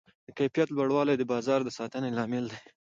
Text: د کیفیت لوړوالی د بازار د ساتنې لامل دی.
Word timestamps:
د 0.25 0.27
کیفیت 0.37 0.69
لوړوالی 0.71 1.15
د 1.17 1.23
بازار 1.31 1.59
د 1.63 1.69
ساتنې 1.77 2.09
لامل 2.17 2.45
دی. 2.51 2.59